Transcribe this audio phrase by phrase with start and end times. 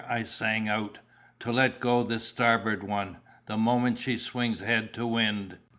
[0.09, 0.97] I sang out,
[1.37, 5.59] 'to let go the starboard one, the moment she swings head to wind!